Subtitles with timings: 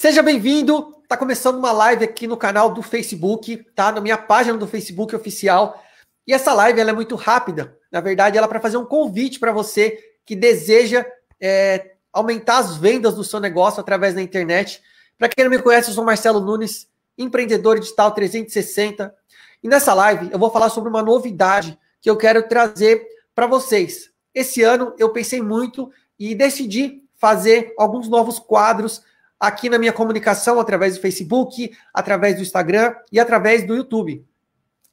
[0.00, 0.94] Seja bem-vindo.
[1.08, 3.90] Tá começando uma live aqui no canal do Facebook, tá?
[3.90, 5.82] Na minha página do Facebook oficial.
[6.24, 7.76] E essa live ela é muito rápida.
[7.90, 11.04] Na verdade, ela é para fazer um convite para você que deseja
[11.40, 14.80] é, aumentar as vendas do seu negócio através da internet.
[15.18, 16.86] Para quem não me conhece, eu sou Marcelo Nunes,
[17.18, 19.12] empreendedor digital 360.
[19.64, 23.04] E nessa live eu vou falar sobre uma novidade que eu quero trazer
[23.34, 24.12] para vocês.
[24.32, 29.02] Esse ano eu pensei muito e decidi fazer alguns novos quadros
[29.38, 34.24] aqui na minha comunicação através do Facebook, através do Instagram e através do YouTube.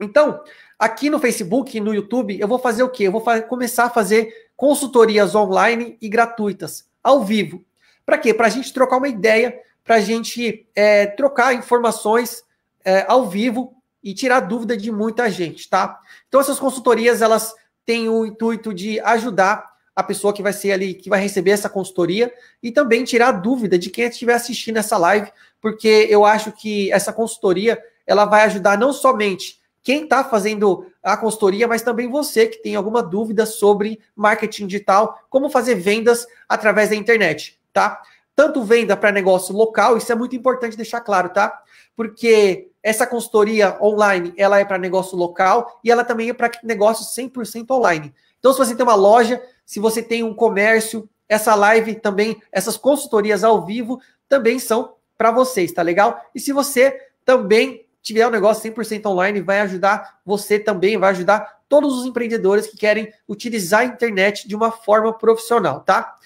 [0.00, 0.42] Então,
[0.78, 3.04] aqui no Facebook e no YouTube, eu vou fazer o quê?
[3.04, 7.64] Eu vou começar a fazer consultorias online e gratuitas, ao vivo.
[8.06, 8.32] Para quê?
[8.32, 12.42] Para a gente trocar uma ideia, para a gente é, trocar informações
[12.84, 16.00] é, ao vivo e tirar dúvida de muita gente, tá?
[16.28, 17.54] Então, essas consultorias, elas
[17.84, 21.68] têm o intuito de ajudar a pessoa que vai ser ali, que vai receber essa
[21.68, 25.30] consultoria e também tirar a dúvida de quem estiver assistindo essa live,
[25.60, 31.16] porque eu acho que essa consultoria ela vai ajudar não somente quem está fazendo a
[31.16, 36.90] consultoria, mas também você que tem alguma dúvida sobre marketing digital, como fazer vendas através
[36.90, 38.00] da internet, tá?
[38.36, 41.62] Tanto venda para negócio local, isso é muito importante deixar claro, tá?
[41.96, 47.04] Porque essa consultoria online, ela é para negócio local e ela também é para negócio
[47.22, 48.14] 100% online.
[48.38, 52.76] Então, se você tem uma loja, se você tem um comércio, essa live também, essas
[52.76, 56.28] consultorias ao vivo também são para vocês, tá legal?
[56.34, 61.60] E se você também tiver um negócio 100% online, vai ajudar você também, vai ajudar
[61.68, 66.16] todos os empreendedores que querem utilizar a internet de uma forma profissional, tá?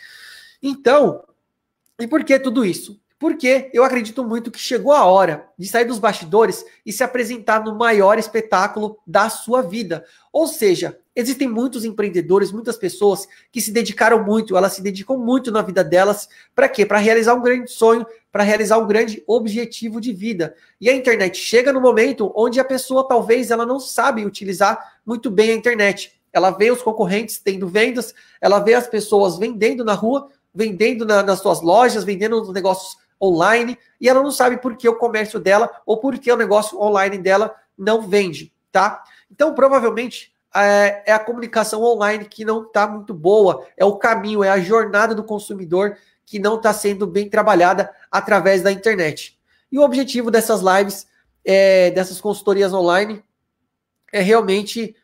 [0.63, 1.23] Então,
[2.01, 2.99] e por que tudo isso?
[3.19, 7.63] Porque eu acredito muito que chegou a hora de sair dos bastidores e se apresentar
[7.63, 10.03] no maior espetáculo da sua vida.
[10.33, 15.51] Ou seja, existem muitos empreendedores, muitas pessoas que se dedicaram muito, elas se dedicam muito
[15.51, 16.29] na vida delas.
[16.55, 16.85] Para quê?
[16.85, 20.55] Para realizar um grande sonho, para realizar um grande objetivo de vida.
[20.81, 25.31] E a internet chega no momento onde a pessoa talvez ela não sabe utilizar muito
[25.31, 26.21] bem a internet.
[26.33, 31.23] Ela vê os concorrentes tendo vendas, ela vê as pessoas vendendo na rua, vendendo na,
[31.23, 35.39] nas suas lojas, vendendo nos negócios online, e ela não sabe por que o comércio
[35.39, 39.03] dela ou por que o negócio online dela não vende, tá?
[39.31, 44.45] Então, provavelmente, é, é a comunicação online que não está muito boa, é o caminho,
[44.45, 49.39] é a jornada do consumidor que não está sendo bem trabalhada através da internet.
[49.71, 51.07] E o objetivo dessas lives,
[51.45, 53.23] é, dessas consultorias online,
[54.13, 54.95] é realmente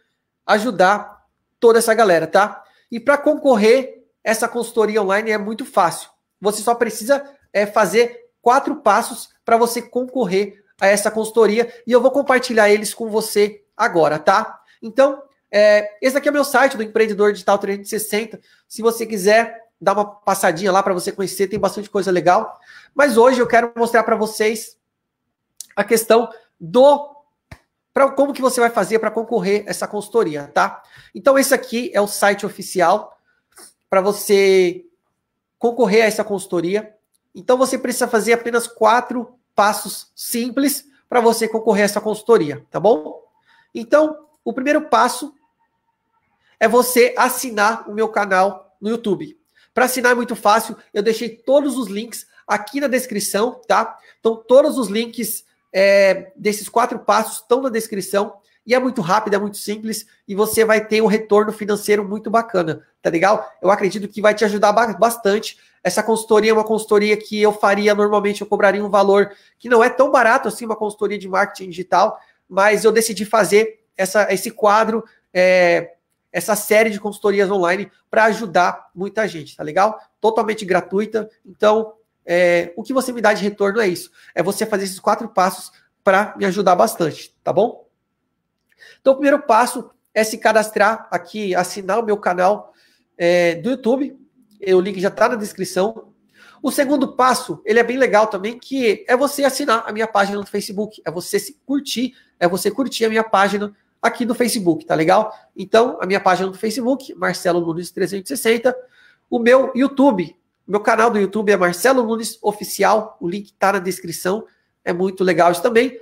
[0.46, 1.24] ajudar
[1.58, 2.62] toda essa galera, tá?
[2.90, 6.10] E para concorrer, essa consultoria online é muito fácil.
[6.40, 12.00] Você só precisa é, fazer quatro passos para você concorrer a essa consultoria e eu
[12.00, 14.60] vou compartilhar eles com você agora, tá?
[14.82, 18.40] Então, é, esse aqui é meu site do Empreendedor Digital 360.
[18.68, 22.60] Se você quiser dar uma passadinha lá para você conhecer, tem bastante coisa legal.
[22.94, 24.76] Mas hoje eu quero mostrar para vocês
[25.74, 26.28] a questão
[26.58, 27.16] do
[27.92, 30.82] para como que você vai fazer para concorrer essa consultoria, tá?
[31.12, 33.18] Então esse aqui é o site oficial
[33.88, 34.84] para você
[35.58, 36.94] concorrer a essa consultoria.
[37.34, 42.78] Então você precisa fazer apenas quatro passos simples para você concorrer a essa consultoria, tá
[42.78, 43.24] bom?
[43.74, 45.34] Então, o primeiro passo
[46.60, 49.36] é você assinar o meu canal no YouTube.
[49.72, 53.96] Para assinar é muito fácil, eu deixei todos os links aqui na descrição, tá?
[54.18, 58.34] Então, todos os links é, desses quatro passos estão na descrição.
[58.66, 62.30] E é muito rápido, é muito simples e você vai ter um retorno financeiro muito
[62.30, 63.50] bacana, tá legal?
[63.60, 65.58] Eu acredito que vai te ajudar bastante.
[65.82, 69.82] Essa consultoria é uma consultoria que eu faria normalmente, eu cobraria um valor que não
[69.82, 74.50] é tão barato assim, uma consultoria de marketing digital, mas eu decidi fazer essa, esse
[74.50, 75.94] quadro, é,
[76.32, 80.00] essa série de consultorias online para ajudar muita gente, tá legal?
[80.20, 81.28] Totalmente gratuita.
[81.44, 85.00] Então, é, o que você me dá de retorno é isso: é você fazer esses
[85.00, 85.72] quatro passos
[86.04, 87.88] para me ajudar bastante, tá bom?
[89.00, 92.72] Então, o primeiro passo é se cadastrar aqui, assinar o meu canal
[93.16, 94.18] é, do YouTube.
[94.74, 96.12] O link já está na descrição.
[96.62, 100.38] O segundo passo, ele é bem legal também, que é você assinar a minha página
[100.38, 104.94] no Facebook, é você curtir, é você curtir a minha página aqui no Facebook, tá
[104.94, 105.32] legal?
[105.56, 108.74] Então, a minha página no Facebook, Marcelo Nunes 360,
[109.28, 110.36] o meu YouTube,
[110.66, 114.46] meu canal do YouTube é Marcelo Nunes Oficial, o link está na descrição,
[114.84, 116.00] é muito legal isso também.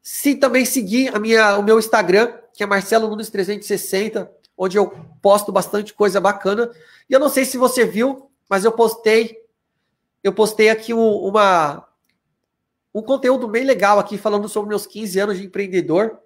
[0.00, 4.90] Se também seguir a minha, o meu Instagram, que é Marcelo Nunes 360, onde eu
[5.20, 6.70] posto bastante coisa bacana.
[7.08, 9.36] E eu não sei se você viu, mas eu postei,
[10.22, 11.87] eu postei aqui uma
[12.98, 16.18] um conteúdo bem legal aqui falando sobre meus 15 anos de empreendedor.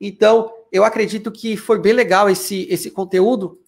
[0.00, 3.60] Então, eu acredito que foi bem legal esse esse conteúdo,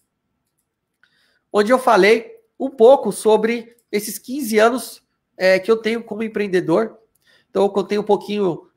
[1.53, 5.03] onde eu falei um pouco sobre esses 15 anos
[5.37, 6.97] é, que eu tenho como empreendedor.
[7.49, 8.67] Então, eu contei um pouquinho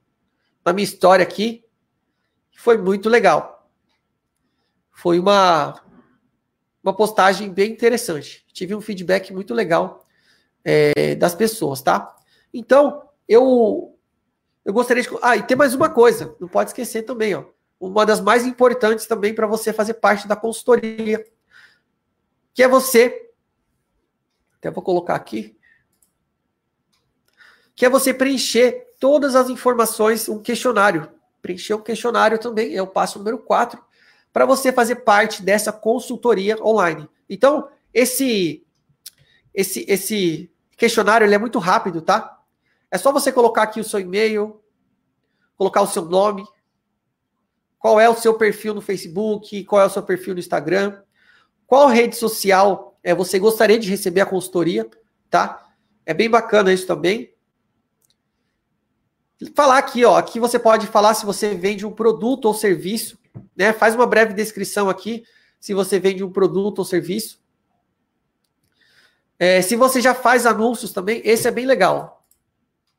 [0.62, 1.64] da minha história aqui.
[2.54, 3.70] Foi muito legal.
[4.90, 5.82] Foi uma,
[6.82, 8.44] uma postagem bem interessante.
[8.52, 10.06] Tive um feedback muito legal
[10.62, 12.14] é, das pessoas, tá?
[12.52, 13.98] Então, eu,
[14.64, 15.08] eu gostaria de.
[15.22, 17.44] Ah, e tem mais uma coisa, não pode esquecer também, ó.
[17.80, 21.24] Uma das mais importantes também para você fazer parte da consultoria,
[22.54, 23.30] que é você.
[24.58, 25.56] Até vou colocar aqui.
[27.74, 31.10] Que é você preencher todas as informações, um questionário.
[31.40, 33.82] Preencher um questionário também, é o passo número 4,
[34.32, 37.08] para você fazer parte dessa consultoria online.
[37.28, 38.64] Então, esse
[39.52, 42.41] esse esse questionário ele é muito rápido, tá?
[42.92, 44.62] É só você colocar aqui o seu e-mail,
[45.56, 46.44] colocar o seu nome,
[47.78, 51.02] qual é o seu perfil no Facebook, qual é o seu perfil no Instagram,
[51.66, 54.88] qual rede social é, você gostaria de receber a consultoria,
[55.30, 55.72] tá?
[56.04, 57.34] É bem bacana isso também.
[59.54, 63.18] Falar aqui, ó, aqui você pode falar se você vende um produto ou serviço,
[63.56, 63.72] né?
[63.72, 65.24] Faz uma breve descrição aqui
[65.58, 67.42] se você vende um produto ou serviço.
[69.38, 72.21] É, se você já faz anúncios também, esse é bem legal.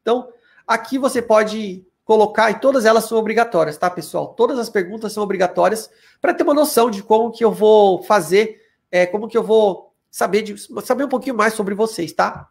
[0.04, 0.32] Então,
[0.68, 4.34] aqui você pode colocar, e todas elas são obrigatórias, tá, pessoal?
[4.36, 5.90] Todas as perguntas são obrigatórias
[6.22, 8.62] para ter uma noção de como que eu vou fazer,
[8.92, 12.48] é, como que eu vou saber, de, saber um pouquinho mais sobre vocês, tá?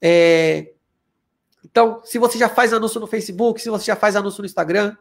[0.00, 0.72] É,
[1.64, 4.96] então, se você já faz anúncio no Facebook, se você já faz anúncio no Instagram,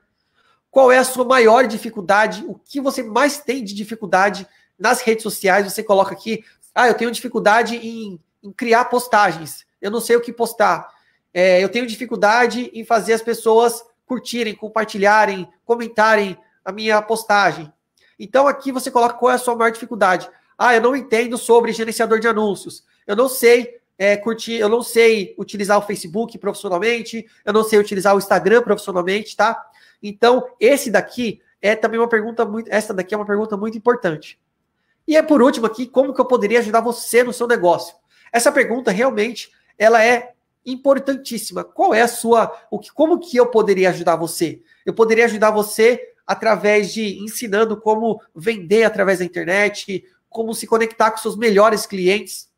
[0.72, 2.44] qual é a sua maior dificuldade?
[2.48, 4.48] O que você mais tem de dificuldade
[4.78, 5.72] nas redes sociais?
[5.72, 6.44] Você coloca aqui,
[6.74, 10.88] ah, eu tenho dificuldade em, em criar postagens, eu não sei o que postar.
[11.34, 17.72] É, eu tenho dificuldade em fazer as pessoas curtirem, compartilharem, comentarem a minha postagem.
[18.20, 20.30] Então aqui você coloca qual é a sua maior dificuldade.
[20.58, 22.84] Ah, eu não entendo sobre gerenciador de anúncios.
[23.08, 27.80] Eu não sei é, curtir, eu não sei utilizar o Facebook profissionalmente, eu não sei
[27.80, 29.62] utilizar o Instagram profissionalmente, tá?
[30.02, 32.70] Então, esse daqui é também uma pergunta muito.
[32.72, 34.40] Essa daqui é uma pergunta muito importante.
[35.08, 37.96] E é por último aqui, como que eu poderia ajudar você no seu negócio?
[38.32, 40.34] Essa pergunta realmente ela é
[40.72, 41.64] importantíssima.
[41.64, 42.56] Qual é a sua.
[42.70, 44.62] O que, como que eu poderia ajudar você?
[44.86, 51.12] Eu poderia ajudar você através de ensinando como vender através da internet, como se conectar
[51.12, 52.50] com seus melhores clientes.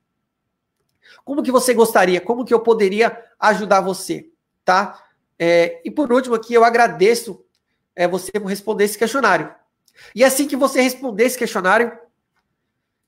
[1.24, 2.19] Como que você gostaria?
[2.19, 4.30] Como que eu poderia ajudar você?
[4.66, 5.04] Tá?
[5.40, 7.44] É, e por último aqui, eu agradeço
[7.96, 9.54] é, você por responder esse questionário.
[10.16, 11.98] E assim que você responder esse questionário,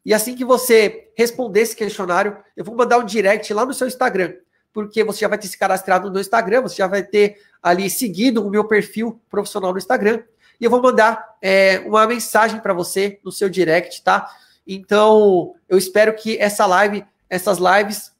[0.05, 3.87] e assim que você responder esse questionário, eu vou mandar um direct lá no seu
[3.87, 4.33] Instagram,
[4.73, 8.45] porque você já vai ter se cadastrado no Instagram, você já vai ter ali seguido
[8.45, 10.23] o meu perfil profissional no Instagram,
[10.59, 14.29] e eu vou mandar é, uma mensagem para você no seu direct, tá?
[14.65, 18.13] Então, eu espero que essa live essas lives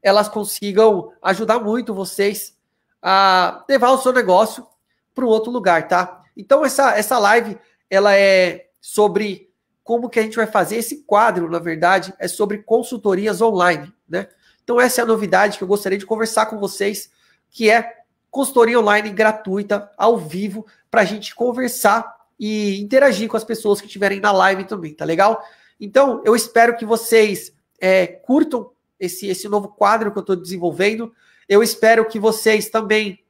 [0.00, 2.56] elas consigam ajudar muito vocês
[3.00, 4.64] a levar o seu negócio
[5.12, 6.22] para um outro lugar, tá?
[6.36, 7.58] Então essa essa live
[7.90, 9.50] ela é sobre
[9.82, 14.28] como que a gente vai fazer esse quadro, na verdade, é sobre consultorias online, né?
[14.64, 17.10] Então essa é a novidade que eu gostaria de conversar com vocês,
[17.50, 23.44] que é consultoria online gratuita, ao vivo, para a gente conversar e interagir com as
[23.44, 25.44] pessoas que estiverem na live também, tá legal?
[25.78, 31.12] Então eu espero que vocês é, curtam esse, esse novo quadro que eu estou desenvolvendo.
[31.48, 33.22] Eu espero que vocês também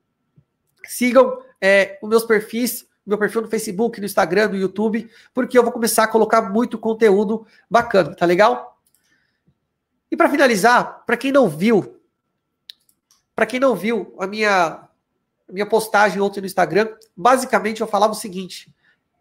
[0.85, 5.63] sigam é, os meus perfis, meu perfil no Facebook, no Instagram, no YouTube, porque eu
[5.63, 8.72] vou começar a colocar muito conteúdo bacana, tá legal?
[10.13, 11.99] E para finalizar, para quem não viu,
[13.35, 14.87] para quem não viu a minha
[15.49, 18.71] a minha postagem ontem no Instagram, basicamente eu falava o seguinte: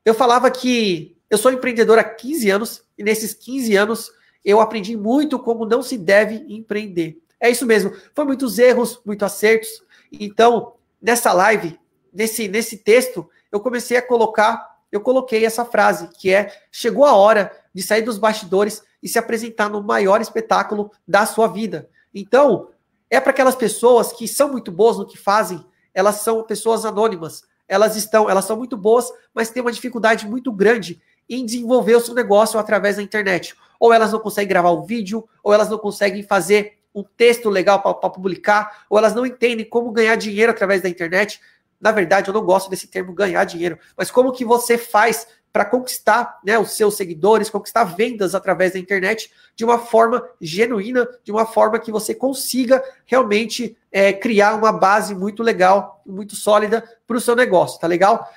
[0.04, 4.12] eu falava que eu sou empreendedor há 15 anos e nesses 15 anos
[4.44, 7.18] eu aprendi muito como não se deve empreender.
[7.40, 7.96] É isso mesmo.
[8.14, 9.82] Foi muitos erros, muitos acertos.
[10.12, 11.80] Então, nessa live,
[12.12, 17.16] nesse, nesse texto, eu comecei a colocar, eu coloquei essa frase, que é: chegou a
[17.16, 21.90] hora de sair dos bastidores e se apresentar no maior espetáculo da sua vida.
[22.14, 22.70] Então,
[23.10, 27.44] é para aquelas pessoas que são muito boas no que fazem, elas são pessoas anônimas.
[27.68, 32.02] Elas estão, elas são muito boas, mas têm uma dificuldade muito grande em desenvolver o
[32.02, 35.80] seu negócio através da internet ou elas não conseguem gravar o vídeo, ou elas não
[35.80, 40.84] conseguem fazer um texto legal para publicar, ou elas não entendem como ganhar dinheiro através
[40.84, 41.42] da internet.
[41.82, 45.66] Na verdade, eu não gosto desse termo ganhar dinheiro, mas como que você faz para
[45.66, 51.32] conquistar né, os seus seguidores, conquistar vendas através da internet de uma forma genuína, de
[51.32, 57.18] uma forma que você consiga realmente é, criar uma base muito legal, muito sólida para
[57.18, 58.30] o seu negócio, tá legal?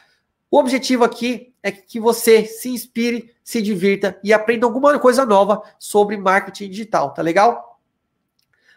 [0.51, 5.63] O objetivo aqui é que você se inspire, se divirta e aprenda alguma coisa nova
[5.79, 7.79] sobre marketing digital, tá legal?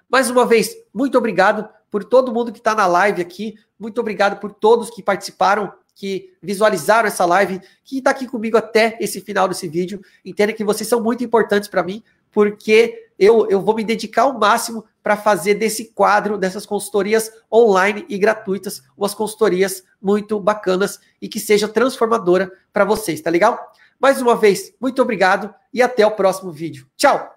[0.10, 3.56] Mais uma vez, muito obrigado por todo mundo que está na live aqui.
[3.80, 8.98] Muito obrigado por todos que participaram, que visualizaram essa live, que está aqui comigo até
[9.00, 10.02] esse final desse vídeo.
[10.24, 14.38] Entenda que vocês são muito importantes para mim, porque eu, eu vou me dedicar ao
[14.38, 21.28] máximo para fazer desse quadro, dessas consultorias online e gratuitas, umas consultorias muito bacanas e
[21.28, 23.72] que seja transformadora para vocês, tá legal?
[24.00, 26.88] Mais uma vez, muito obrigado e até o próximo vídeo.
[26.96, 27.37] Tchau!